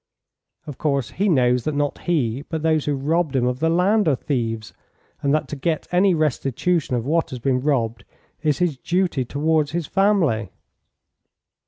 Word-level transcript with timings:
Of 0.65 0.79
course 0.79 1.11
he 1.11 1.29
knows 1.29 1.63
that 1.63 1.75
not 1.75 1.99
he 2.05 2.41
but 2.49 2.63
those 2.63 2.85
who 2.85 2.95
robbed 2.95 3.35
him 3.35 3.45
of 3.45 3.59
the 3.59 3.69
land 3.69 4.07
are 4.07 4.15
thieves, 4.15 4.73
and 5.21 5.31
that 5.31 5.47
to 5.49 5.55
get 5.55 5.87
any 5.91 6.15
restitution 6.15 6.95
of 6.95 7.05
what 7.05 7.29
has 7.29 7.37
been 7.37 7.61
robbed 7.61 8.03
is 8.41 8.57
his 8.57 8.77
duty 8.77 9.23
towards 9.23 9.73
his 9.73 9.85
family." 9.85 10.49